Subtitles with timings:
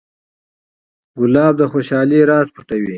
[1.19, 2.87] ګلاب د خوشحالۍ راز پټوي.